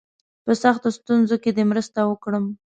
[0.43, 2.45] په سختو ستونزو کې دي مرسته وکړم.